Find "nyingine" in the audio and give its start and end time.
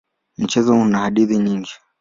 1.37-1.79